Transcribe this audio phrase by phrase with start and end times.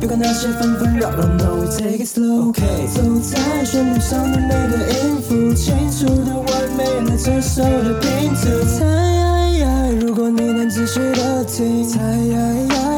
[0.00, 2.62] 别管那些纷纷扰扰，No we take it slow，OK，
[2.94, 8.48] 走在旋律上的每个音符，清楚的完美了这首的拼图。
[8.78, 11.98] 猜，如果你能仔细的听，猜，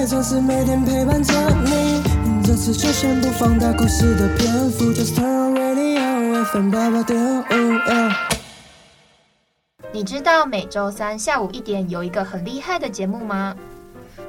[0.07, 1.33] 总是每天陪伴着
[1.65, 2.03] 你。
[2.45, 8.30] 这次就先不放大故事的篇幅，Just turn on radio FM 八八点五。
[9.93, 13.57] 你知道每周三下午一点有一个很厉害的节目吗？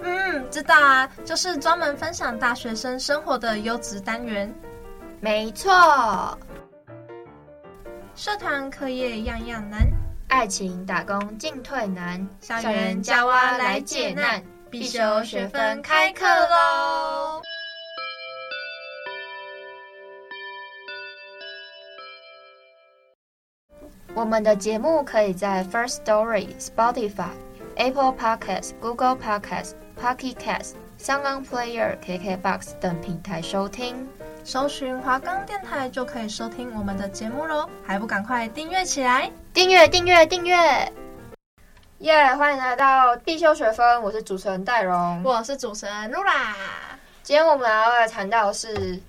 [0.03, 4.51] 嗯，知道啊，就是专门分享大学生生活的优质单元。
[5.20, 6.35] 没错，
[8.15, 9.87] 社团课业样样难，
[10.29, 17.30] 爱情打工进退难，校园夹娃来解难，必修学分开课喽！
[24.21, 27.32] 我们的节目可以在 First Story、Spotify、
[27.76, 34.07] Apple Podcasts、Google Podcasts、Pocket Casts、SoundOnPlayer、KKBox 等平台收听。
[34.43, 39.31] 搜寻华冈电台就可以收听我们的节目喽，还不赶快订阅起来？
[39.55, 40.55] 订阅订阅订阅！
[41.98, 46.55] 耶！Yeah, 欢迎来到必修学分，我是主持人戴荣，我是主持人露拉。
[47.24, 49.01] 今天我们要来谈到的是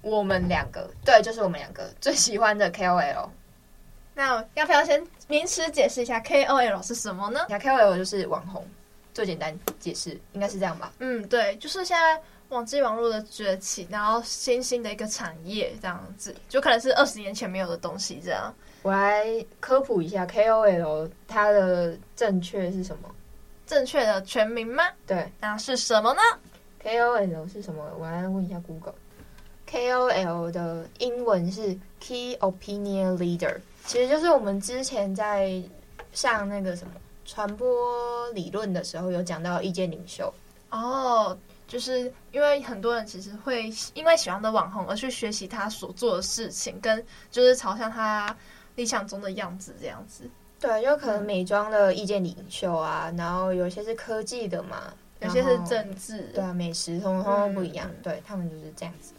[0.00, 3.30] 我们两个，对，就是我们两个最喜欢的 KOL。
[4.14, 7.46] 那要不要先名词解释一下 KOL 是什么呢？
[7.48, 8.66] 那 KOL 就是网红，
[9.14, 10.92] 最简单解释应该是这样吧？
[10.98, 18.52] 嗯，对，就是现在网际网络的崛起，然后新兴的一个产业这样子，就可能是二十年前没有的东西这样。
[18.82, 19.24] 我来
[19.60, 23.08] 科普一下 KOL 它的正确是什么？
[23.66, 24.82] 正确的全名吗？
[25.06, 26.20] 对，那是什么呢
[26.82, 27.84] ？KOL 是什么？
[27.98, 28.94] 我来问一下 Google。
[29.70, 33.58] KOL 的英文是 Key Opinion Leader。
[33.86, 35.62] 其实就是我们之前在
[36.12, 36.92] 上那个什么
[37.24, 40.32] 传播理论的时候，有讲到意见领袖
[40.70, 41.36] 哦，
[41.66, 48.34] 就是因为很多人其实会因为喜欢的网红而去学习他所做的事情，跟就是朝向他
[48.76, 50.28] 理想中的样子这样子。
[50.60, 59.12] 对，有可能美妆的意见领袖啊，然后有些是科技的嘛，有些是政治，对啊，美食通通都不一样，嗯、对他们就是这样子。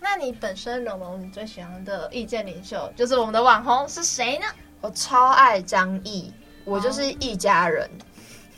[0.00, 4.46] 那你本身龙龙，你最喜欢的意见领袖就是我们的网红是谁呢？
[4.80, 6.32] 我超爱张译，
[6.64, 8.04] 我就是一家人，哦、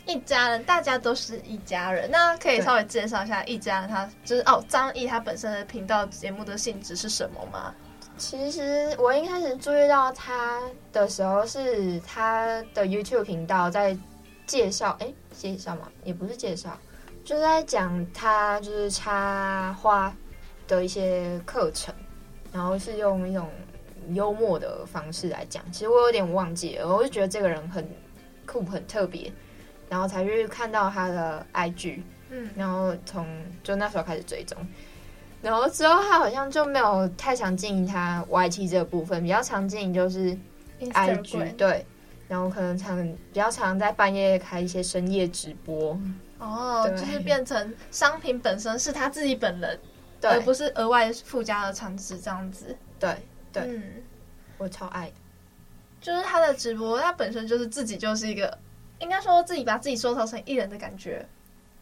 [0.07, 2.09] 一家人，大家都是一家人。
[2.09, 7.75] 那可以稍微介绍一下一家人，他就是哦，张译他本身的频道节目的性质是什么吗？
[8.17, 10.61] 其实我一开始注意到他
[10.93, 13.97] 的时候，是他的 YouTube 频道在
[14.47, 15.89] 介绍，哎，介绍吗？
[16.05, 16.77] 也不是介绍，
[17.25, 20.15] 就在讲他就是插花。
[20.75, 21.93] 的一些课程，
[22.51, 23.49] 然后是用一种
[24.09, 25.63] 幽默的方式来讲。
[25.71, 27.87] 其实我有点忘记了，我就觉得这个人很
[28.45, 29.31] 酷、很特别，
[29.89, 33.25] 然后才去看到他的 IG，嗯，然后从
[33.63, 34.57] 就那时候开始追踪，
[35.41, 40.37] 然后之后他好像就没有太常经营他 YT 这个部分，比较常经营就是
[40.79, 41.85] IG，对，
[42.27, 45.97] 然后可能常比较常在半夜开一些深夜直播，
[46.39, 49.79] 哦，就是变成商品本身是他自己本人。
[50.29, 52.75] 对而不是额外附加的产值这样子。
[52.99, 53.15] 对
[53.51, 54.03] 对，嗯，
[54.57, 55.13] 我超爱的，
[56.01, 58.57] 就是他的直播，他本身就是自己就是一个，
[58.99, 61.25] 应该说自己把自己塑造成艺人的感觉。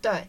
[0.01, 0.27] 对，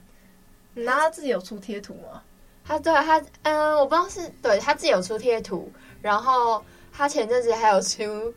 [0.74, 2.22] 然后他自己有出贴图吗？
[2.64, 8.32] 他对他，嗯，我不知道是对他自己有出贴图，然后他前阵子还有出。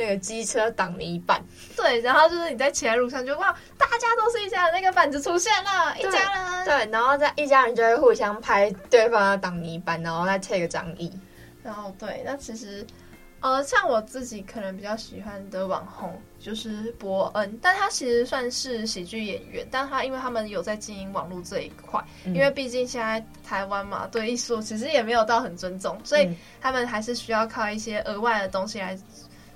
[0.00, 1.44] 那个机车挡泥板，
[1.76, 11.12] 对，然后就是你在骑在路上就哇，大家都是一家人，那个板子出现了，一家人，对，然后在一家人就会互相拍对方的挡泥板，然后再 take 个张毅，
[11.62, 12.86] 然后对，那其实
[13.40, 28.98] 呃，像我自己可能比较喜欢的网红就是伯恩，但他其实算是喜剧演员，但他因为他们有在经营网络这一块，嗯、因为毕竟现在台湾嘛，对艺术其实也没有到很尊重，所以他们还是需要靠一些额外的东西来。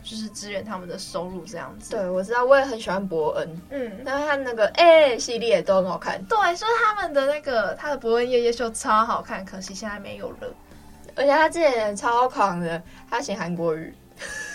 [0.04, 1.96] 就是支援他们的收入这样子。
[1.96, 3.60] 对，我知道，我也很喜欢伯恩。
[3.70, 6.22] 嗯，然后他那个哎、欸、系列都很好看。
[6.26, 10.54] 对，所以他们的那个他的伯恩夜夜秀超好看，可惜现在没有了。
[11.16, 13.94] 而且他之前超狂的，他写韩国瑜。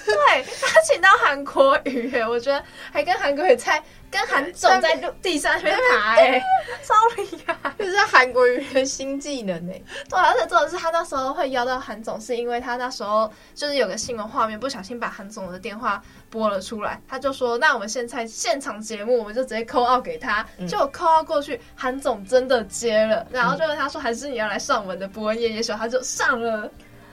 [0.09, 3.83] 对，他请到韩国瑜，哎，我觉得还跟韩国语在。
[4.11, 6.43] 跟韩总在地上面爬， 哎，
[6.81, 7.71] 超厉害！
[7.77, 9.79] 这是韩国语的新技能哎。
[10.09, 16.01] 对，而且重点是他那时候会邀到韩总，是因为他那时候就是有个新闻画面，不小心把韩总的电话
[16.31, 16.99] 拨了出来。
[17.07, 20.43] 他就说：“那我们现在现场节目，我们就直接 call out 给他。
[20.57, 26.67] 嗯”就 call out 过去，韩总真的接了，然后就问他说：“还是你要来上我们的博恩夜夜秀？”他就上了。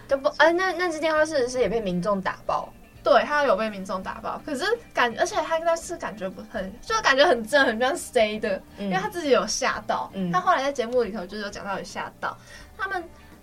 [0.09, 2.73] 就不，哎，那那支电话是不是也被民众打爆？
[3.07, 10.11] 对他有被民众打爆，可是感而且他那次感觉不很，就是感觉很正，很像 C 的，嗯、因为他自己有吓到。
[10.15, 12.37] 嗯、他后来在节目里头就是有讲到有吓到
[12.77, 13.01] 他们，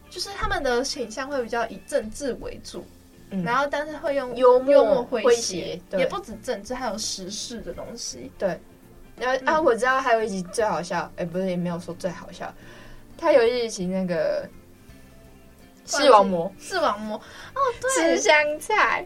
[0.09, 2.85] 就是他们的倾向会比较以政治为主，
[3.29, 8.29] 嗯、然后但是会用幽默幽默诙谐，也不止政治，还有时事的东西。
[8.37, 8.59] 对，
[9.15, 12.53] 然后、嗯、啊，我知道还有一集最好笑，哎、欸，不是也没有说最好笑，
[13.17, 14.45] 他有一集那个。
[15.85, 19.05] 视网膜，视网膜哦，对，吃香菜，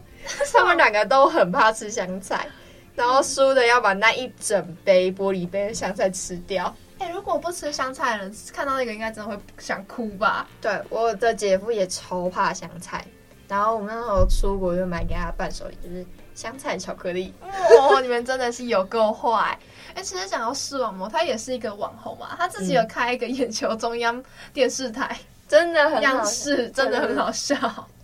[0.53, 2.47] 他们两个都很怕吃香菜，
[2.95, 6.73] 然后输的要把那一整杯玻璃杯的香菜吃掉。
[6.99, 10.47] 哎、欸，如果不吃香菜的人看到那个，应该真的会想哭吧？
[10.61, 13.05] 对，我的姐夫也超怕香菜，
[13.47, 17.33] 然后我们那时候出国就买给他伴手礼，就是香菜巧克力。
[17.41, 19.57] 哦， 你们真的是有够坏！
[19.89, 25.07] 哎、欸，其实讲到视网膜，他也是一个网红嘛，他自己有开一个眼球中央电视台。
[25.11, 27.55] 嗯真的很好，是真的很好笑，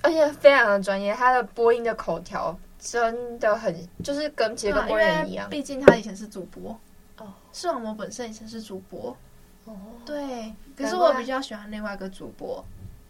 [0.02, 1.14] 而且非常的专业。
[1.14, 5.50] 他的播音的口条真的很，就是跟其实跟播音一样。
[5.50, 6.78] 毕竟他以前是主播
[7.18, 9.16] 哦，视网膜本身以前是主播
[9.66, 9.76] 哦，
[10.06, 10.54] 对。
[10.76, 12.64] 可是我比较喜欢另外一个主播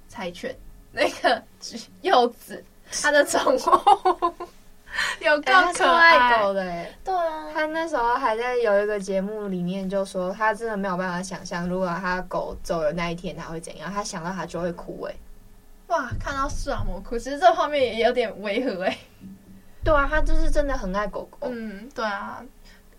[0.10, 0.56] 柴犬，
[0.92, 1.42] 那个
[2.02, 2.64] 柚子，
[3.02, 4.34] 他的宠物。
[5.22, 15.16] 有够可爱狗的哎，对啊，他那时候还在有一个节目里面就说，他真的没有办法想象，如果他狗走了那一天他会怎样，他想到他就会哭哎，
[15.88, 18.98] 哇，看到视网膜哭，其实这画面也有点违和哎，
[19.84, 22.44] 对啊，他就是真的很爱狗狗，嗯，对啊，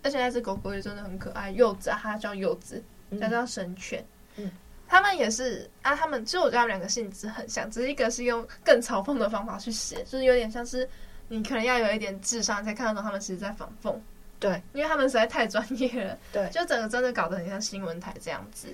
[0.03, 2.83] 而且那只狗狗也真的很可爱，柚子啊，它叫柚子，
[3.21, 4.05] 它叫神犬，
[4.35, 4.51] 嗯，
[4.87, 10.87] 他们也是啊，他们其实我觉得他们两个性质很像，只是一个是用更嘲讽的方法去写，就是有点像是。
[11.27, 13.95] 你可能要有一点智商，才看得懂他们其实在反讽。
[14.39, 16.17] 对，因为他们实在太专业了。
[16.31, 18.67] 对，就整个真的搞得很像新闻台这样子。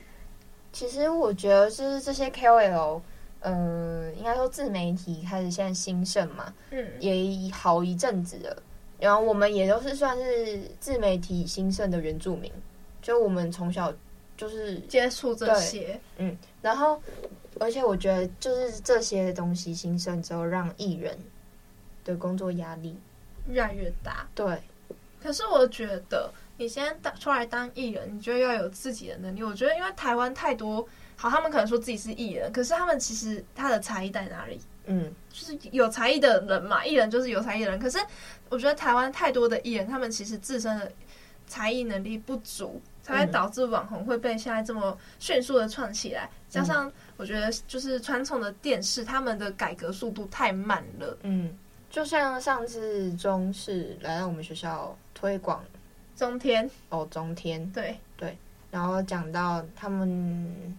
[0.74, 3.02] 其实我觉得，就是这些 KOL，
[3.42, 8.64] 嗯、呃，应该说自媒体开始现在兴盛嘛，嗯，也好一阵子了。
[9.00, 12.52] 然后我们也都是算是自媒体兴盛的原住民，
[13.02, 13.94] 就我们从小
[14.36, 17.02] 就是接触这些，嗯，然后
[17.60, 21.18] 而且我觉得，就是这些东西兴盛之后，让艺人。
[22.04, 22.98] 的工作压力
[23.48, 24.60] 越来越大，对。
[25.22, 29.44] 可是我觉得，你现在当出来当艺人，你就要有自己的能力。
[29.44, 34.60] 我觉得，因为台湾太多，好，他们可能说自己是艺人，可是他们其实他的才艺在哪里？
[34.86, 37.80] 嗯，就是有才艺的人嘛，艺人就是有才艺的人。
[37.80, 38.00] 可是
[38.50, 40.92] 我觉得台湾太多的艺人，他们其实自身的
[41.46, 46.28] 才艺能力不足，才会导致网红会被现在这么迅速的创起来。
[46.50, 51.18] 加上我觉得，就是传统的电视，他们的改革速度太慢了。
[51.22, 51.56] 嗯。
[51.92, 55.64] 就像上次中视来到我们学校推广
[56.16, 56.68] 中天。
[56.90, 57.70] 哦，中天。
[57.72, 57.98] 对。
[58.18, 58.38] 对，
[58.72, 60.78] 然后讲到他们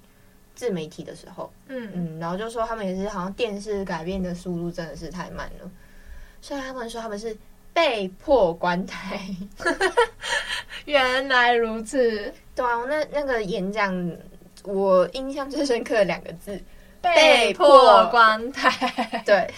[0.54, 1.90] 自媒体的时候，嗯。
[1.94, 5.70] 嗯，然后就说他们也是好像电视改变的速度真的是太慢了，
[6.40, 7.36] 所以他们说他们是
[7.74, 9.20] 被迫关台。
[10.86, 14.16] 原来如此，对啊，那那个演讲
[14.64, 16.58] 我印象最深刻的两个字，
[17.02, 18.06] 被迫。
[18.10, 19.52] 关台，对。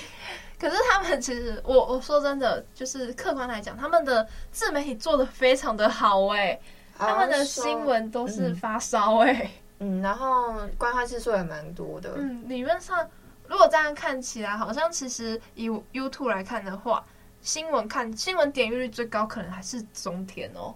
[0.59, 6.61] 可是他们其实，我我说真的，就是客观来讲，他们的自媒体做的非常的好哎、欸，
[6.97, 13.07] 他们的新闻都是发烧哎、欸，嗯，然后观看次数也蛮多的，嗯，理论上
[13.49, 17.05] 如果这样看起来，好像其实以 YouTube 来看的话，
[17.41, 20.75] 新闻看新闻点阅率最高可能还是中天哦，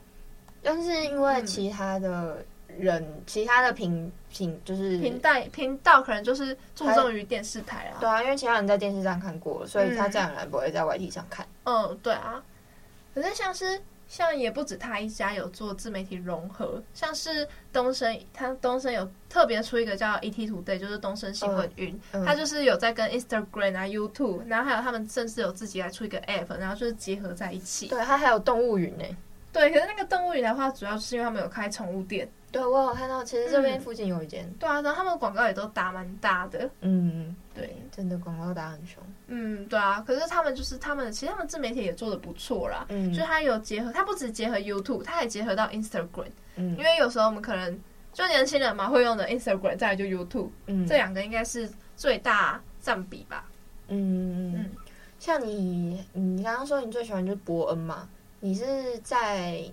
[0.63, 2.45] 但是因为其他的。
[2.79, 11.47] 人其他的频频就是频带频道可能就是注重于电视台啊，对啊，因为其他人在电视上看过了，所以他这样来不会在 YT 上看。
[11.65, 12.43] 嗯，对啊。
[13.15, 27.89] 可是像是像也不止他一家有做自媒体融合，像是东升，他东升有特别出一个叫 ETtoday，就是东升新闻云，嗯嗯、他就是有在跟 Instagram 啊、YouTube，然后还有他们甚至有自己来出一个 App，然后就是结合在一起。
[27.89, 29.05] 对，他还有动物云呢。
[29.53, 32.29] 对，可是那个动物园的话，主要是因为他们有开宠物店。
[32.51, 34.55] 对，我有看到，其实这边附近有一间、嗯。
[34.59, 36.69] 对啊，然后他们广告也都打蛮大的。
[36.81, 39.03] 嗯，对，真的广告打很凶。
[39.27, 42.87] 嗯，对啊，可是他们就是他们，其实他们自媒体也做的不错啦。
[42.89, 46.31] 嗯，就是他有结合，他不止结合 YouTube，他也结合到 Instagram。
[46.57, 47.79] 嗯，因为有时候我们可能
[48.15, 50.49] 就年轻人嘛会用的 Instagram，再来就 YouTube。
[50.69, 53.47] 嗯，这两个应该是最大占比吧。
[53.89, 54.71] 嗯嗯，
[55.19, 58.09] 像你，你刚刚说你最喜欢就是伯恩嘛？
[58.41, 59.71] 你是在？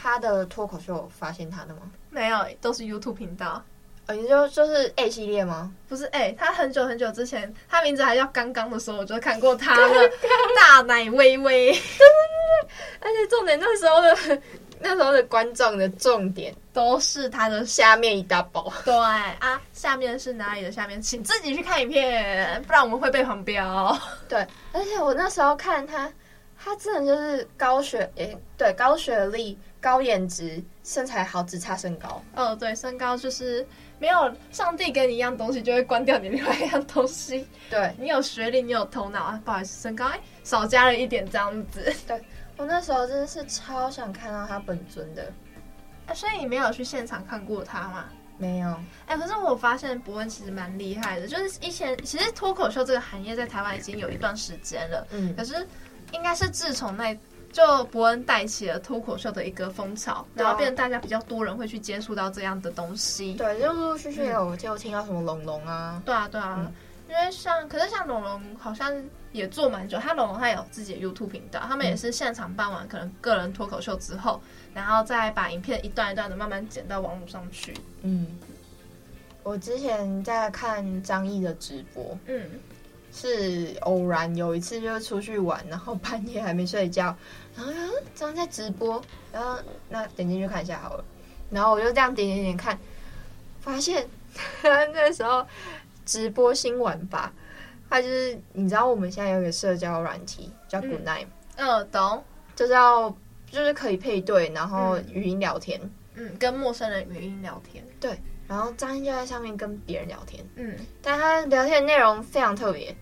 [0.00, 1.90] 他的脱口秀发现他的吗？
[2.10, 3.62] 没有，都是 YouTube 频道。
[4.06, 5.70] 哦，你就就是 A 系列吗？
[5.88, 10.10] 不是 A，他很久很久之前，他名字还叫刚刚的时候，我就看过他的
[10.56, 11.72] 大奶微微。
[11.72, 12.68] 对对对对，
[13.00, 14.42] 而且重点那时候的
[14.80, 18.72] 那时候的观众的重点都是他的下面一大包。
[18.84, 23.94] 对啊，下面是哪里的下面，请自己去看影片，不然我们会被黄标。
[24.26, 24.38] 对，
[24.72, 26.10] 而且我那时候看他，
[26.58, 32.20] 他真的就是高学诶、欸，对，高学历、高颜值、身材好，只差身高。
[32.34, 33.64] 哦，对，身高就是
[33.98, 37.46] 没有上帝给你一样东西，就会关掉你另外一样东西。
[37.70, 41.94] 对，你有学历，你有头脑啊，不好意思，身高哎少加了一点这样子。
[42.06, 42.20] 对。
[42.56, 45.22] 我那时候真的是超想看到他本尊的，
[46.06, 48.06] 哎、欸，所以你没有去现场看过他吗？
[48.36, 48.68] 没有。
[49.06, 55.64] 哎、欸，可是我发现博恩其实蛮厉害的，就是以前其实脱口秀这个行业在台湾已经有一段时间了，嗯，可是
[56.12, 57.16] 应该是自从那
[57.52, 63.34] 就伯恩带起了脱口秀的一个风潮，然后变成大家比较多人会去接触到这样的东西。
[63.34, 66.56] 对，就陆陆续续有就听到什么龙龙啊，对啊，对啊。
[66.58, 66.72] 嗯。
[67.08, 68.92] 因为像，可是像龙龙好像
[69.32, 74.38] 也做蛮久，他龙龙他有自己的 YouTube 频道，他们也是现场办完可能个人脱口秀之后，
[74.74, 77.72] 然后再把影片一段一段的慢慢剪到网络上去。
[78.02, 78.38] 嗯，
[79.42, 82.42] 我之前在看张毅的直播，嗯，
[83.20, 87.16] 是偶然有一次就是出去玩，然后半夜还没睡觉，
[87.56, 87.72] 然后
[88.14, 89.58] 张毅在直播，然后
[89.88, 91.04] 那点进去看一下好了，
[91.50, 92.78] 然后我就这样点点点看，
[93.60, 94.06] 发现
[94.62, 95.46] 那时候。
[96.08, 97.30] 直播新玩法，
[97.90, 102.24] 他就是你知道我们现在有个社交软体叫 Good Night，嗯，嗯，懂，
[102.56, 103.14] 就是要
[103.50, 105.78] 就是可以配对，然后语音聊天，
[106.14, 112.96] 嗯，跟陌生人语音聊天，对，然后张一就在上面跟别人聊天，嗯，但他聊天的内容非常特别，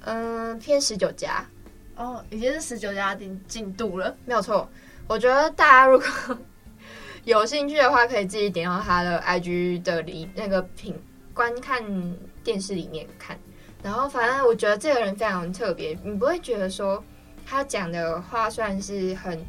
[0.00, 1.46] 嗯，偏十九加，
[1.94, 4.68] 哦，已经是十九加进进度了，没有错，
[5.06, 6.38] 我觉得大家如果
[7.24, 10.98] 有兴趣的话，可以自己点到他的 IG 的里那个屏。
[11.32, 11.82] 观看
[12.44, 13.38] 电视里面看，
[13.82, 17.02] 然后反正我觉得这个人非常特别，你不会觉得说
[17.46, 19.42] 他讲的话算是很，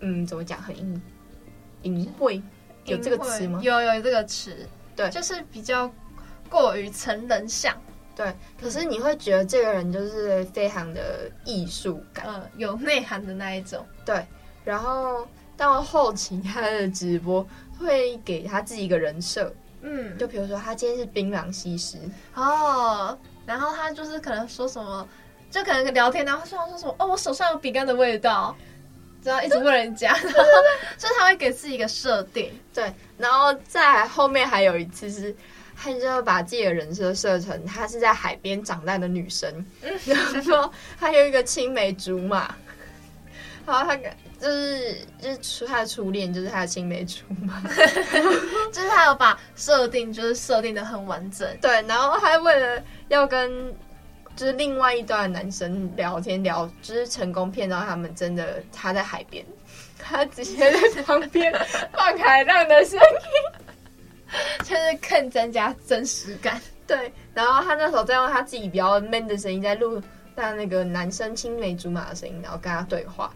[0.00, 1.02] 嗯，怎么讲很隐
[1.82, 2.40] 隐晦，
[2.88, 3.60] 有这个词吗？
[3.62, 4.56] 有有这个词，
[4.96, 5.90] 对，就是比较
[6.48, 7.76] 过于成人像，
[8.14, 8.34] 对。
[8.60, 14.24] 可是你会觉得这个人就是非常的艺术感，嗯，有内涵的那一种，对。
[14.64, 15.26] 然后
[15.56, 17.46] 到后期他的直播
[17.78, 19.52] 会给他自己一个人设。
[19.80, 21.96] 嗯，就比如说他今天是槟榔西施
[22.34, 23.16] 哦，
[23.46, 25.08] 然后他就是可能说什么，
[25.52, 28.56] 就可能聊天，然后说说什么哦，我手上有饼干的味道，
[29.28, 30.42] 这样一直问人家，然后
[30.96, 35.36] 就是他会给自己一个设定，对，然后在后面还有一次是，
[35.76, 39.52] 他就把自己的人设设成他是在海边长大的女生，
[40.06, 40.16] 然
[40.46, 42.54] 后还有一个青梅竹马，
[43.66, 43.94] 然后他
[44.40, 47.60] 就是就是初他的初恋就是他的青梅竹马，
[48.72, 53.76] 就是他有把设定就是设定的很完整，对，然后还为了要跟
[54.38, 59.44] 就是另外一段男生聊天聊，就是成功骗到他们真的他在海边，
[59.98, 61.52] 他直接在旁边
[61.92, 64.30] 放海浪的声音，
[64.60, 66.60] 就是更增加真实感。
[66.86, 70.00] 对，然后他那时候在用他自己比较 man 的声音在录
[70.36, 73.34] 那那个男生青梅竹马的声音，然后跟他对话。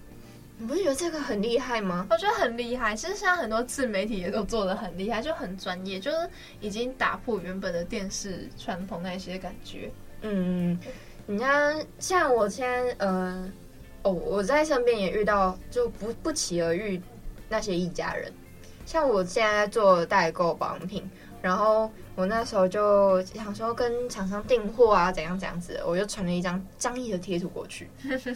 [0.57, 2.07] 你不是觉得这个很厉害吗？
[2.11, 2.95] 我觉得很厉害。
[2.95, 6.31] 其实现在很多自媒体也都做得很厉害，就很专业，就是
[6.61, 9.91] 已经打破原本的电视传统那些感觉。
[10.23, 10.79] 嗯，
[11.27, 13.53] 你看，像我现在，呃，
[14.03, 17.01] 哦，我在身边也遇到，就不不期而遇
[17.49, 18.33] 那些一家人。
[18.87, 21.09] 像我现在做代购保养品，
[21.41, 27.89] 然后我那时候就想说跟厂商订货啊，怎样怎样子，我就传了一张张毅的贴图过去，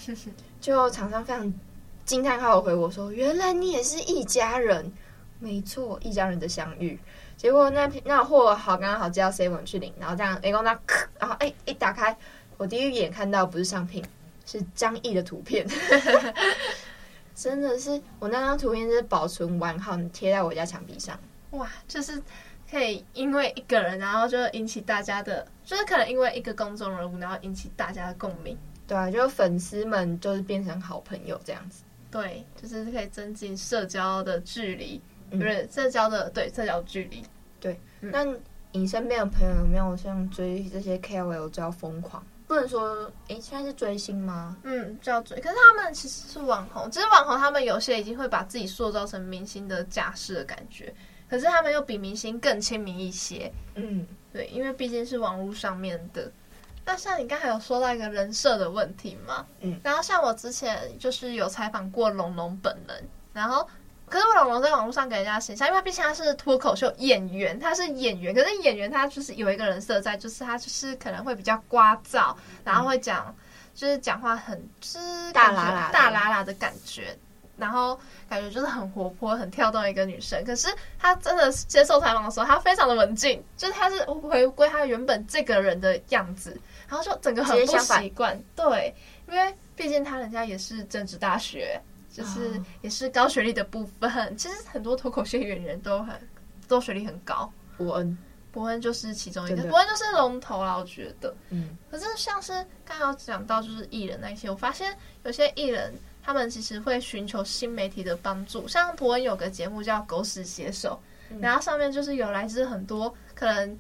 [0.60, 1.52] 就厂商非常。
[2.04, 4.92] 惊叹号回我说：“原来你也是一家人，
[5.46, 6.98] 没错，一家人的相遇。
[7.36, 10.76] 结果那那货好刚刚好接到 seven 去领，然后这样哎，我那
[11.20, 12.16] 然后哎一打开，
[12.56, 14.04] 我第一眼看到不是商品，
[14.44, 15.64] 是张毅的图片，
[17.36, 21.16] 真的是我那张图片是保存完好，贴在我家墙壁上。
[21.50, 22.20] 哇，就是
[22.68, 28.58] 可以因为一个人，然后就引起大家的，就是可能因为一个公众人物，然后引起大家的共鸣。
[28.88, 37.22] 对啊，就粉丝们就是变成好朋友这样子。”对，就是可以增进社交的距离，不是社交的对社交距离。
[37.60, 38.24] 对，那
[38.72, 42.24] 你身边的朋友有没有像追这些 KOL 就要疯狂？
[42.46, 44.56] 不能说，哎，现在是追星吗？
[44.62, 45.40] 嗯，就要追。
[45.40, 50.94] 可是他们其实是网红，其实网红他们有些已经会把自己塑造成明星的架势的感觉，
[51.28, 53.50] 可是他们又比明星更亲民一些。
[53.74, 56.30] 嗯，对，因为毕竟是网络上面的。
[56.84, 63.02] 那像你刚才有说到一个人设的问题嘛，嗯，然后像我之前就是有采访过龙龙本人，
[63.32, 63.66] 然后
[64.08, 72.34] 可是我龙龙在网络上给人家形象，因为他毕竟他是脱口秀演员，他是演员，可是演员他就是有一个人设在，就是他就是可能会比较聒噪，
[72.64, 73.34] 然后会讲
[73.74, 74.98] 就是讲话很就是
[75.32, 77.16] 大喇喇大喇喇的感觉，
[77.56, 77.98] 然后
[78.28, 80.42] 感觉就是很活泼、很跳动的一个女生。
[80.44, 86.58] 可是她真的接受采访的时候，她非常的文静，就是她是回归她原本这个人的样子，
[86.88, 88.40] 然后就整个很不习惯。
[88.54, 88.94] 对，
[89.28, 91.80] 因为毕竟她人家也是政治大学，
[92.16, 94.10] 就是也是高学历的部分。
[94.10, 96.14] 哦、 其实很多脱口秀演员都很
[96.66, 97.52] 都学历很高。
[97.76, 98.16] 伯恩。
[98.50, 101.34] 伯恩就是其中一个，伯恩就是龙头啦，我觉得。
[101.50, 101.76] 嗯。
[101.90, 102.52] 可是像是
[102.86, 105.92] 刚刚讲到就是艺人那些，我发现有些艺人
[106.22, 110.98] 他们其实会寻求新媒体的帮助，像伯恩有个节目叫《狗屎写手》，
[111.34, 113.78] 嗯，然后上面就是有来自很多可能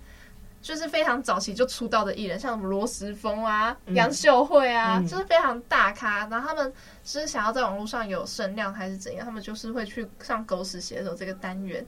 [0.66, 6.26] 就是非常早期就出道的艺人，像什么罗时丰啊、杨、嗯、秀慧啊，就是非常大咖。
[6.26, 6.72] 然后他们
[7.04, 11.86] 是想要在网络上有声量还是怎样，他们就是会去上《狗屎写手》这个单元。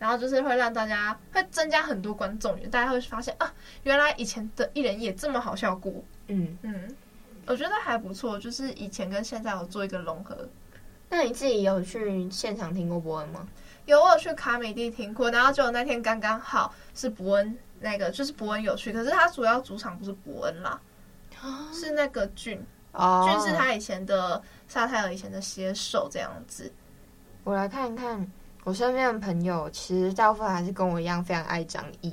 [0.00, 3.54] 然后就是会让大家会增加很多观众缘，大家会发现啊，
[3.84, 5.92] 原来以前的艺人也这么好笑过。
[6.26, 6.96] 嗯嗯，
[7.46, 10.36] 我觉得还不错，就是以前跟现在有做一个融合。
[11.08, 13.46] 那你自己有去现场听过伯恩吗？
[13.84, 20.80] 有，我有去卡美地听过，然后就那天刚刚好是伯恩那个，就是伯恩有去，可是他主要主场不是伯恩啦，
[21.72, 26.72] 是那个俊，哦，俊是他以前的沙泰尔以前的写手这样子。
[27.44, 28.30] 我来看一看。
[28.64, 32.12] 我身边的朋友其实大部分还是跟我一样非常爱张译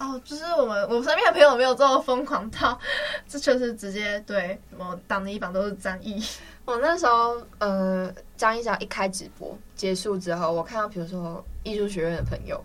[0.00, 2.76] 哦，就是我们我身边的朋友没有这么疯狂到，
[3.28, 6.20] 这就是直接对什么挡的一榜都是张译。
[6.66, 12.60] 我那时候呃，张译只要一开直播结束之后，我看到比如说艺术学院的朋友，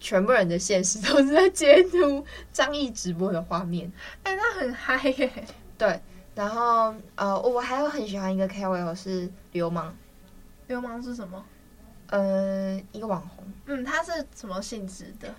[0.00, 3.90] 全部人的现实都是在截图张译直播的画面，
[4.24, 5.30] 哎、欸，那很嗨耶。
[5.76, 6.00] 对，
[6.34, 9.92] 然后呃，我还有很喜欢一个 KOL 是流氓，
[10.66, 11.44] 流氓是什么？
[12.08, 15.32] 呃，一个网红，嗯，他是什么性质的？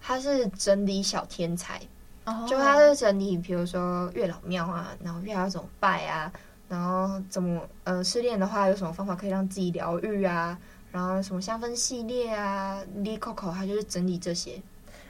[0.00, 1.80] 他是整理小天才
[2.24, 2.48] ，oh.
[2.48, 6.32] 就他是整理，比如说月老庙啊，然后月老怎么拜啊，
[6.68, 10.58] 然后怎么呃失恋的话有什么方法可以让自己疗愈啊，
[10.96, 14.62] 然后什么香氛系列啊，Lee Coco 它就是整理这些，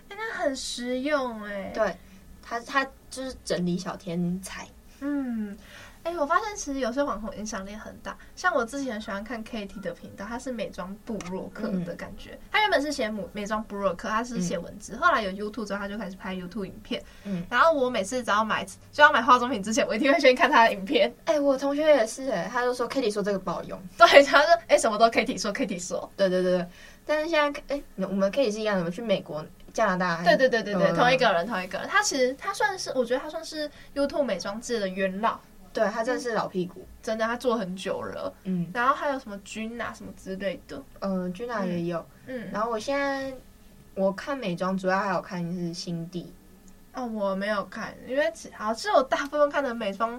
[0.08, 1.96] 哎，那很实用哎，对，
[2.42, 4.66] 它它就是整理小天才，
[4.98, 5.56] 嗯。
[6.06, 12.30] 哎、欸，我发现其实有些网红影响力很大，像我之前很喜欢看 Kitty 的频道，他是美妆部落客的感觉。
[12.34, 17.02] 嗯、他原本是写美美妆部落客，他是写文字、嗯，后来有 YouTube 之后，他就开始拍 YouTube 影片。
[17.24, 21.12] 嗯，然后我每次只要买就要买化妆品之前，我一定会先看他的影片。
[21.24, 23.76] 哎、欸，我同学也是、欸，哎，他就说 Kitty 说这个不好用。
[23.98, 26.08] 对，他说哎、欸，什么都 Kitty 说，Kitty 说。
[26.16, 26.68] 对对对对，
[27.04, 30.22] 但是现在哎、欸，我们 Kitty 是一样的，我们去美国、加拿大。
[30.22, 31.88] 对对对对对，同一个人，同一个人。
[31.88, 35.40] 他其实他算是，我觉得他算是 YouTube 美妆界的元老。
[35.76, 43.30] 对，他真的是老屁股，真的他做很久了，嗯，然后还有什么君啊什么之类的，嗯，君娜也有，嗯，然后我现在
[43.94, 46.32] 我看美妆主要还有看是新地，
[46.94, 50.18] 哦，我没有看，因为好像我大部分看的美妆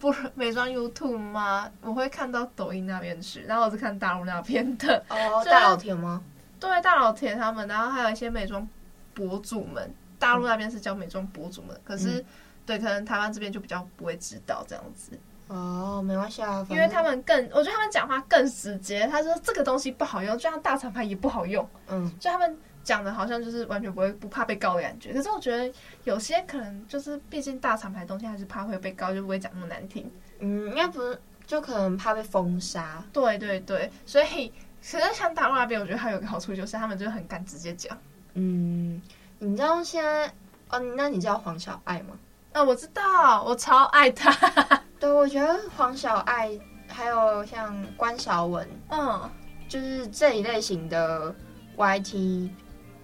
[0.00, 1.70] 不是美妆 YouTube 吗？
[1.82, 6.22] 我会看到抖音那边去，然后我是看大陆那边的，哦， 大老田吗？
[6.58, 8.66] 对，大老田他们，然后还有一些美妆
[9.12, 12.24] 博主们，大陆那边是叫美妆博主们，嗯、可是。
[12.66, 19.06] 对，可能台湾这边就比较不会知道这样子哦，没关系啊，因为他们更，我觉得他们讲话更直接。
[19.06, 25.12] 他说这个东西不好用，就像大厂牌也不好用，嗯，就他们讲的好像就是完全不会不怕被告的感觉。
[25.12, 25.70] 可是我觉得
[26.04, 30.10] 有些可能就是，毕竟大厂牌东西还是怕会被告，就不会讲那么难听。
[30.38, 33.04] 嗯，应该不是，就可能怕被封杀。
[33.12, 34.50] 对对对，所以
[34.80, 37.96] 其实像大陆那边，我觉得还有个好处就是他们就很敢直接讲。
[38.32, 39.00] 嗯，
[39.38, 40.26] 你知道现在
[40.70, 40.80] 哦？
[40.96, 42.18] 那你知道黄小爱吗？
[42.54, 44.32] 啊、哦，我知道，我超爱他。
[45.00, 49.28] 对，我觉得黄小爱还有像关韶文，嗯，
[49.68, 51.34] 就是这一类型的
[51.76, 52.48] YT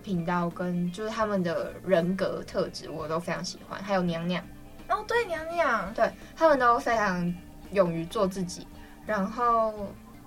[0.05, 3.83] 频道跟就是他们的人格特质，我都非常喜欢。
[3.83, 4.41] 还有娘娘，
[4.89, 7.35] 哦，对，娘娘，对，他们都非常
[7.73, 8.69] 勇于做自己。
[9.05, 9.75] 然后，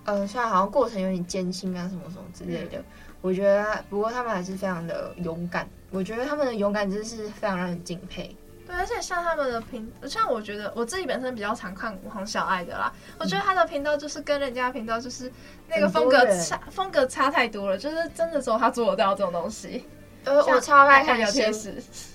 [0.04, 2.84] 呃，虽然好像过程有点艰辛啊，什么什么之类的，嗯、
[3.22, 5.66] 我觉得，不过他们还是非常的勇敢。
[5.92, 8.36] 我觉得他们的勇敢真是非常让人敬佩。
[8.74, 15.32] 对，而且像他们的频，像我觉得我自己本身比较常看黄小爱的啦，我觉得他的频道就是跟人家频道就是
[15.68, 19.88] 那个风格差，风格差太多了，就是真的只有他做得到这种东西。
[20.26, 21.70] 呃，我超爱看聊天室，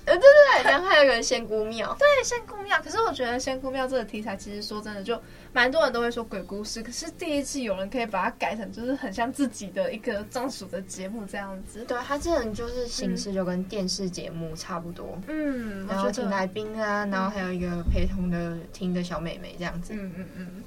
[0.04, 2.80] 呃，对对对，然后还有个仙姑庙， 对，仙姑庙。
[2.82, 5.20] 可是我觉得仙姑庙这个题材，其实说真的，就
[5.52, 6.82] 蛮多人都会说鬼故事。
[6.82, 11.84] 可是第一次有人可以把它改成，就是很像自己的一个专属的节目这样子。
[11.84, 15.18] 对，它这种就是形式就跟电视节目差不多。
[15.26, 19.92] 嗯，然后请来宾啊，然后还有一个陪同的听的小妹妹这样子。
[19.94, 20.62] 嗯嗯嗯。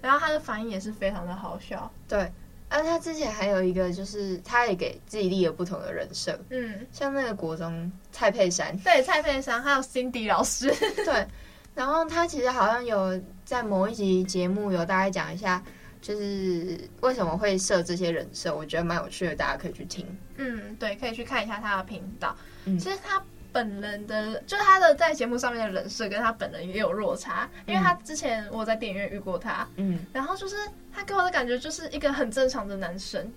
[0.00, 1.90] 然后他的反应也是非常的好笑。
[2.08, 2.30] 对。
[2.72, 11.26] 而、啊、他之前还有一个，就是他也给自己立了不同的人设，嗯，像那个国中蔡佩珊，对，蔡佩珊，还有 Cindy 老师， 对，
[11.74, 15.62] 然后他其实好像有在某一集节目有大概讲一下
[16.00, 20.06] 就是为什么会设这些人设，我觉得蛮有趣的，大家可以去听。
[20.36, 22.34] 嗯，对，可以去看一下他的频道。
[22.64, 30.56] 嗯，其实他本人的，就是他的在节目上面的人设跟他本人也有落差，因为他之前我在电影院遇过他，嗯，然后就是
[30.92, 33.32] 他给我的感觉就是一个很正常的男生，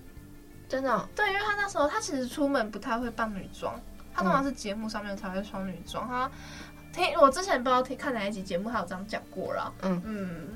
[0.68, 1.08] 真的哦？
[1.14, 3.80] 对，因为他那时候他其实出门不太会扮女装，
[4.14, 6.08] 他通常是节目上面才会穿女装。
[6.08, 6.30] 他
[6.92, 9.72] 听我之前不知道听看哪一集节目，他有这样讲过了。
[9.82, 10.48] 嗯嗯，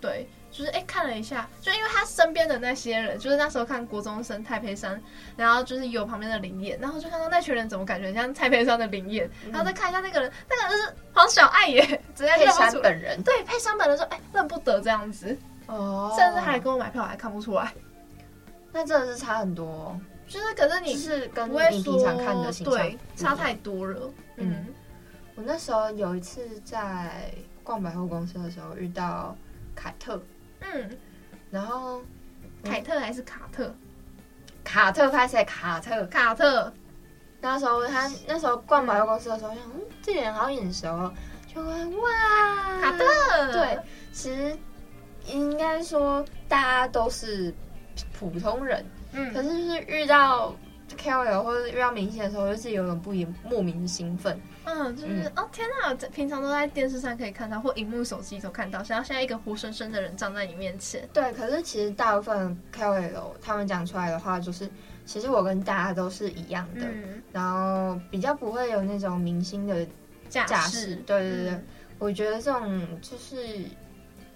[0.00, 0.28] 对。
[0.50, 5.00] 就是哎，看了一下，就因为他身边的那些人，就是那时候看国中生太培山，
[5.36, 12.66] 然后就是有旁边的林燕，然后就看到那群人怎么感觉像太培山的林燕，嗯、然后再看一下那个人，那个人就是黄小爱耶，直接认不出来。
[12.66, 17.72] 佩珊本人对，佩山本人说哎认不得这样子，哦，甚至还跟我买票，我还看不出来，
[18.72, 20.00] 那真的是差很多，哦。
[20.26, 24.10] 就是可是你是跟你平常看的形象对差太多了。
[24.36, 24.66] 嗯，嗯，
[25.36, 27.32] 我那时候有一次在
[27.62, 29.36] 逛百货公司的时候遇到
[29.74, 30.20] 凯特。
[30.60, 30.90] 嗯，
[31.50, 32.02] 然后
[32.64, 33.74] 凯特还是卡特？
[34.64, 35.44] 卡特拍谁？
[35.44, 36.72] 卡特，卡特。
[37.40, 41.14] 那时候他那时候逛百货公司的时候，想，嗯，这个人好眼熟哦，
[41.46, 43.52] 就会哇，卡特。
[43.52, 43.78] 对，
[44.12, 44.56] 其实
[45.26, 47.54] 应该说大家都是
[48.12, 50.54] 普通人，嗯，可是就是遇到
[50.96, 54.38] KOL 或者遇到明星的时候，就是有种不一莫名的兴奋。
[54.68, 55.94] 嗯，就是、嗯、哦，天哪！
[56.08, 61.08] 平常都在电视上可以看到，或荧幕手机都看到，想要现在一个活生生的人站在你面前。
[61.12, 64.68] 对，可是其实大部分 KOL 他们讲出来的话，就是
[65.06, 69.86] 其实我跟大家都是一样的，嗯、然后比较不会有那种明星的
[70.28, 70.96] 架势。
[71.06, 71.64] 对对对，嗯、
[71.98, 73.64] 我觉得这种就是。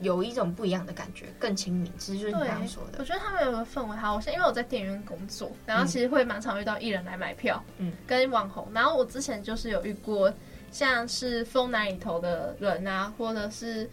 [0.02, 1.90] 有一种不一样的感觉，更亲民。
[1.96, 4.14] 其实就是你刚刚说的，我觉得他们有个氛围好。
[4.14, 8.68] 我现在因为我在电影院工作，然后其实会蛮常遇到艺人来买票，嗯，跟网红。
[8.74, 10.32] 然后我之前就是有遇过，
[10.70, 13.88] 像是疯男里头的人啊，或者是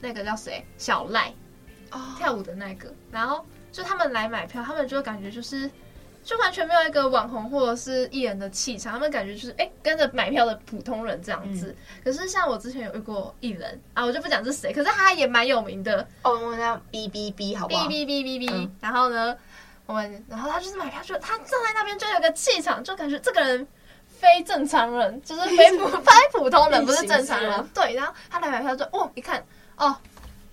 [0.00, 1.32] 那个叫谁小赖，
[1.92, 2.92] 哦，跳舞的那个。
[3.10, 5.70] 然后就他们来买票，他们就感觉就是。
[6.24, 11.66] 就完全没有一个网红或者是艺人的气场，他们感觉就是哎、欸、跟着买票的普通人这样子。
[11.66, 16.32] 嗯、可是像我之前有遇过艺人啊，我就不讲是谁，可是他也蛮有名的哦。
[16.40, 18.70] 我们叫 B B B 好不好？B B B B B。
[18.80, 19.36] 然后呢，
[19.84, 23.68] 我们然后他就是买票，就他站在那边就有个气场，就感觉这个人
[24.08, 27.68] 非正常人，就是非普 非普通人，不是正常人。
[27.74, 29.44] 对，然后他来买票就哦，一看
[29.76, 29.94] 哦，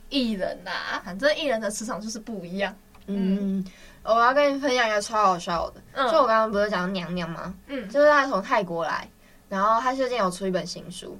[0.10, 2.75] 艺人呐、啊，反正艺人的磁场就是不一样。
[3.07, 3.57] 嗯。
[3.57, 3.65] 嗯
[4.04, 7.54] 我要跟你分享一个超好笑的，嗯、就我刚刚不是讲娘娘吗？
[7.68, 9.08] 嗯，就是她从泰国来，
[9.48, 11.20] 然后她最近有出一本新书，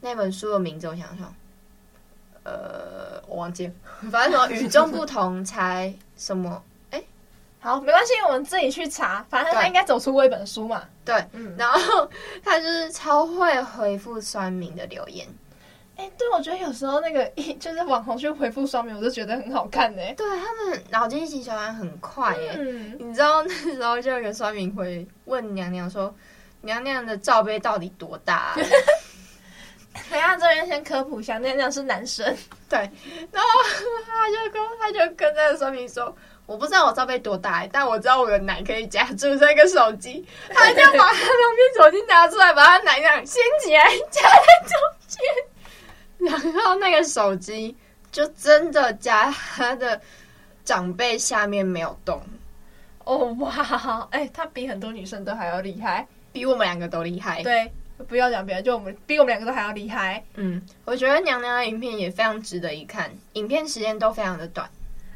[0.00, 1.34] 那本书的名字我想想，
[2.44, 3.72] 呃，我忘记了，
[4.10, 7.06] 反正什么与众不同才什么，哎、欸，
[7.60, 10.84] 好，没关系，我们自己去查，反正她应该走出过一本书嘛。
[11.04, 12.08] 对，嗯，然后
[12.44, 15.26] 她就是超会回复酸民的留言。
[16.02, 20.02] 哎、欸，对，我觉得有时候那个一 就是网红去回复双面，我就觉得很好看呢。
[20.16, 22.56] 对，他们脑筋急转弯很快哎。
[22.58, 26.12] 嗯，你知道那时候就有个双面会问娘娘说
[26.62, 28.56] ：“娘娘的罩杯到底多大、啊？”
[30.10, 32.26] 等下这边先科普一下，娘娘是男生。
[32.68, 32.78] 对，
[33.30, 33.48] 然后
[34.04, 36.12] 他就跟他就跟那个双面说
[36.46, 45.20] ：“我不知道我罩杯多大，但我知道我的奶可以夹住这个手机。”他就把他旁边手机拿出来，把他奶这样掀起来夹在中间。
[46.30, 47.74] 然后那个手机
[48.10, 50.00] 就真的夹他的
[50.64, 52.22] 长辈下面没有动。
[53.04, 57.42] 哦哇，哎，他比很多女生都还要厉害，比我们两个都厉害。
[57.42, 57.68] 对，
[58.06, 60.22] 不要讲别人，就我们比我们两个都还要厉害。
[60.34, 64.70] 嗯，我觉得娘娘的影片也非常值得一看，影片时间都非常的短。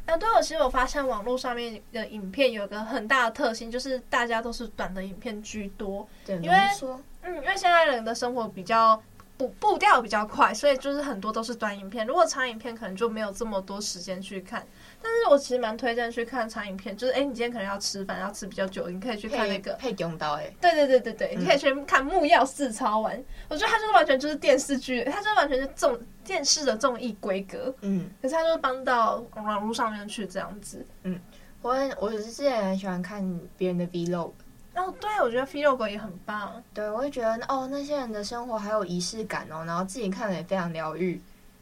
[0.05, 6.05] 啊，对，我其实我发现网络上面的影片有个很大的特性，就是大家都是短的影片居多。
[6.25, 9.01] 对，因为说，嗯，因为现在人的生活比较。
[9.37, 12.05] 步步调比较快，所以就是很多都是短影片。
[12.07, 14.65] 如果长影片，可能就没有这么多时间去看。
[15.01, 20.51] 但是我其实蛮推荐去看长影片，就是哎，你今天可能要吃饭，要吃比较久，你可以去看那个配用刀哎。
[20.59, 23.15] 对对对对对，嗯、你可以去看《木曜四超玩》，
[23.47, 27.73] 我觉得它就是完全就是电视剧，它就完全是综电视的综艺规格。
[27.81, 30.83] 嗯，可是它就是搬到网络上面去这样子。
[31.03, 31.19] 嗯，
[31.61, 34.31] 我我是之前很喜欢看别人的 Vlog。
[34.77, 36.63] 哦，对，我觉得 Vlog 也很棒。
[36.71, 41.19] 对，我会觉得哦，那些人的生活还有仪式感哦，然后自己看了也非常疗愈，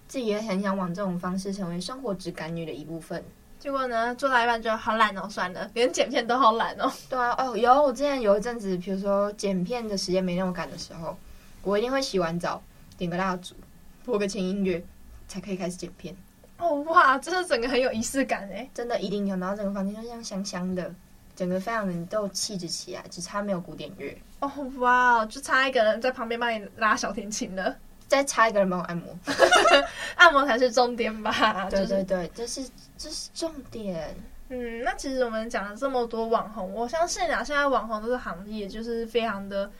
[0.08, 3.23] 自己也很想往这种方式成为生活质感女的一部分。
[3.58, 6.91] 结果呢，做到一半就好懒哦，算了，连剪片都好懒哦。
[7.10, 11.17] 对啊，哦，有我之前有一阵子，比如说剪片的时间没那么赶的时候，
[11.63, 12.62] 我一定会洗完澡，
[12.97, 13.56] 点个蜡烛，
[14.04, 14.84] 播个轻音乐，
[15.28, 16.13] 才可以开始剪片。
[16.58, 20.93] 哦哇，这是整个很有仪式感哎，真的一定有，然后整个房间就像香香的。
[21.36, 24.17] 整个非常的都气质起来，只差没有古典乐。
[24.39, 27.76] 哦哇，就差一个人在旁边帮你拉小提琴了。
[28.08, 29.17] 再差一个人帮我按摩，
[30.15, 31.34] 按摩才是重点吧？
[31.71, 32.62] 对对对，这是
[32.95, 34.15] 这是重点。
[34.50, 39.71] 嗯，那其实我们讲了这么多网红，我相信啊，现在网红这个行业就是非常的，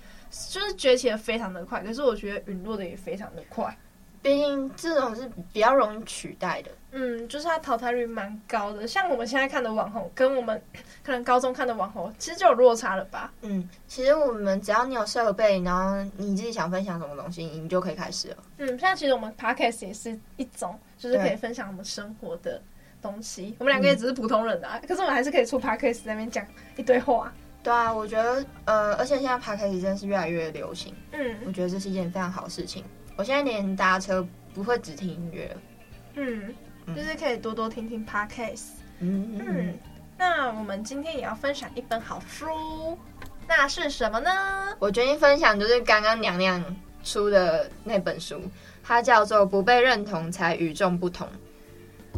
[0.49, 3.77] 就是崛起的非常的快，可是我觉得陨落的也非常的快。
[4.25, 8.88] 毕竟这种是比较容易取代的，嗯，就是它淘汰率蛮高的。
[8.88, 10.59] 像我们现在看的网红，跟我们
[11.03, 13.31] 可能高中看的网红，其实就有落差了吧？
[13.43, 18.38] 嗯，其实我们只要你有设备，然后你自己想分享什么东西，你就可以开始了。
[18.57, 22.59] 嗯，现在其实我们 podcast 也是一种，就是可以分享我们生活的
[23.03, 23.55] 东西。
[23.59, 26.43] 我们两个也只是普通人啊，嗯、可是我们还是可以出 podcast 在那边讲
[26.77, 27.31] 一堆话。
[27.65, 30.93] 对啊，我觉得呃，而且现在 podcast 真的是越来越流行。
[31.13, 32.86] 嗯，我觉得这是一件非常好的事情。
[33.15, 34.23] 我现在连搭车
[34.54, 35.58] 不会只听音乐，
[36.13, 36.54] 嗯，
[36.95, 38.65] 就是可以多多听听 podcast，
[38.99, 39.80] 嗯嗯，嗯。
[40.15, 42.45] 那我们今天也要分享一本好书，
[43.47, 44.30] 那是什么呢？
[44.78, 46.63] 我决定分享就是刚刚娘娘
[47.04, 48.39] 出的那本书，
[48.84, 51.28] 它叫做《不被认同才与众不同》。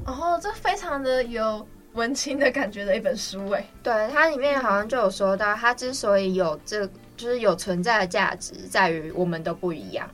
[0.06, 1.66] 哦，这非常的有
[1.98, 3.66] 文青的感觉的一本书哎。
[3.84, 6.86] 对，它里面好像就有说到，它之所以有这，
[7.18, 10.10] 就是有存在的价值，在于我们都不一样。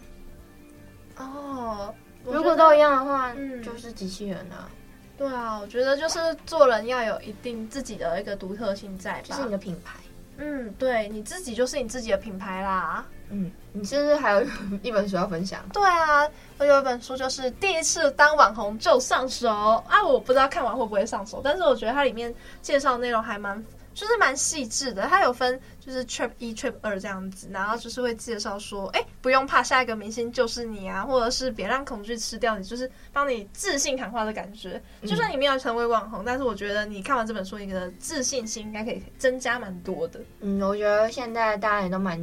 [1.17, 1.93] 哦，
[2.23, 4.67] 如果都一样的话，嗯，就是机器人啊。
[5.15, 9.99] 对啊，我觉得就是做人要有一定自己的一个独特性在吧，就是你的品牌。
[10.37, 13.05] 嗯，对，你自己就是你自己的品牌啦。
[13.29, 14.43] 嗯，你是不是还有
[14.81, 15.63] 一本书要分享？
[15.71, 16.27] 对啊，
[16.63, 23.63] 我有一本书就是第一次当网红就上手啊，我不知道看完会不会上手，但是我觉得它里面介绍内容还蛮。
[23.93, 34.81] 就是蛮细致的，它有分就是 trip 一 trip 二这样子，然后就是会介绍说，哎，不用怕，下一个明星就是你啊，或者是别让恐惧吃掉你，就是帮你自信喊话的感觉。
[35.03, 40.19] 就算你没有成为网红，但是我觉得你看完这本书，你的自信心应该可以增加蛮多的。
[40.39, 42.19] 嗯，我觉得现在大家也都蛮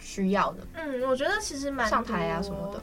[0.00, 0.66] 需要的。
[0.74, 2.82] 嗯，我觉得其实蛮上台啊什么的，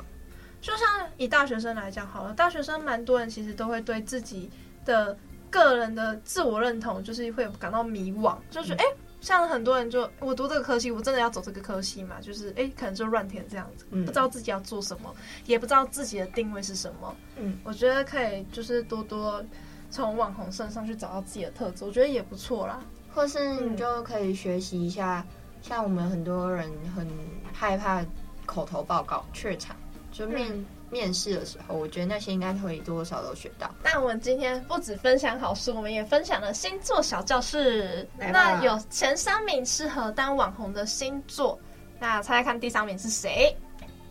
[0.62, 4.50] 就像以大学生来讲好了，大学生蛮多人其实都会对自己
[4.86, 5.17] 的。
[5.52, 12.21] 个人的自我认同就是会感到迷惘，就是哎、欸，像很多人就我读这个科系，我真的要走这个科系嘛？
[12.21, 15.13] 就是哎、欸，可能就乱填这样子，不知道自己要做什么，
[15.45, 17.13] 也不知道自己的定位是什么。
[17.36, 19.43] 嗯，我觉得可以就是多多
[19.89, 22.82] 从网红身上去找到自己的特质，我觉得也不错啦。
[23.13, 25.21] 或是你就可以学习一下，
[25.62, 27.06] 像我们很多人很
[27.52, 28.02] 害怕
[28.45, 29.76] 口头报告怯场，
[30.22, 30.48] 就面。
[30.52, 33.74] 嗯面试的时候，我觉得那些应该会多多少少都学到。
[33.82, 38.06] 那我们今天不止分享好书，我们也分享了星座小教室。
[38.18, 41.58] 那有前三名适合当网红的星座，
[41.98, 43.56] 那猜猜看第三名是谁？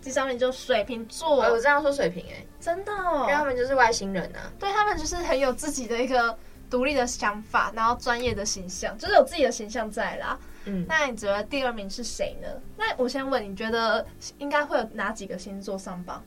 [0.01, 1.43] 第三名就水瓶座。
[1.43, 4.51] 欸、我这样说水瓶哎、欸，真的、哦，因为他们就是外星人啊。
[4.59, 6.35] 对，他们就是很有自己的一个
[6.71, 10.39] 独立的想法，然后专业的形象，就是有自己的形象在啦。
[10.65, 12.49] 嗯，那你觉得第二名是谁呢？
[12.77, 14.07] 那我先问，你觉得
[14.39, 16.23] 应该会有哪几个星座上榜？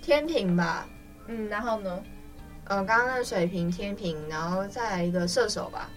[0.00, 0.88] 天平吧，
[1.26, 2.02] 嗯，然后呢？
[2.64, 5.90] 呃，刚刚那个水瓶、天平，然后再来一个射手吧。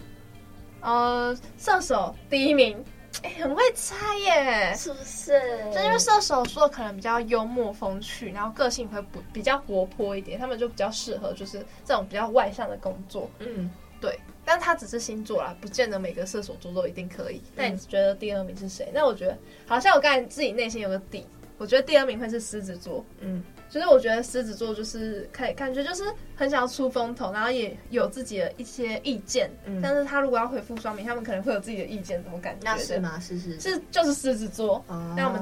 [0.80, 2.82] 呃，射手第一名，
[3.22, 5.38] 哎，很会猜耶，是不是？
[5.72, 13.30] 就因为射手座可能比较幽默风趣，然后个性会不比较活泼一点，他们就比较适合就是这种比较外向的工作。
[13.38, 13.70] 嗯，
[14.02, 14.20] 对。
[14.44, 17.40] 但他只是星座啦，不见得每个射手座都一定可以。
[17.54, 18.90] 那你觉得第二名是谁？
[18.92, 21.24] 那我觉得，好像我刚才自己内心有个底，
[21.58, 23.04] 我觉得第二名会是狮子座。
[23.20, 23.42] 嗯。
[23.70, 26.04] 就是我觉得狮子座就是可以感觉就是
[26.36, 29.50] 很想要出风头，然后也有自己的一些意见。
[29.64, 32.64] 嗯，但是他如果要回复双名，他们可能会有自己的意见，怎么感觉？
[32.64, 33.18] 那是吗？
[33.18, 34.84] 是是是，就是狮子座。
[34.88, 35.14] 哦。
[35.16, 35.40] 那我们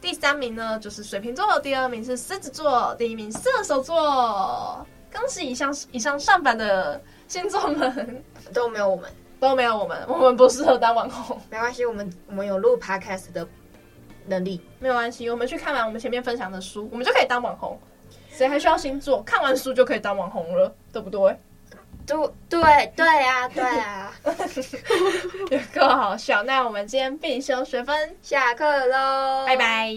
[0.00, 4.86] 第三名呢，就是水瓶座，第二名是狮子座，第一名射手座。
[5.12, 11.40] 恭喜以上以上上榜的星座们都没有我们，都没有我们，我们不适合当网红。
[11.48, 13.48] 没关系，我们我们有录 podcast 的。
[14.24, 17.76] 能力没有关系，我们去看完我们前面分享的书，我们就可以当网红。
[18.30, 19.20] 谁还需要星座？
[19.22, 21.36] 看完书就可以当网红了，对不对？
[22.06, 22.16] 对
[22.48, 24.12] 对对啊，对啊，
[25.50, 26.42] 有够好笑。
[26.44, 29.92] 那我们今天必修学分下课喽，拜拜。